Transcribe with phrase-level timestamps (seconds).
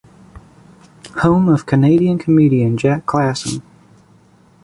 [1.21, 3.61] Home of canadian comedian Jack Klassen.